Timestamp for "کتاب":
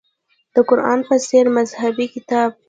2.15-2.49